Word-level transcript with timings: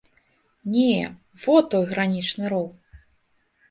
Не, 0.77 0.95
во 1.45 1.55
той 1.71 1.87
гранічны 1.95 2.45
роў. 2.59 2.67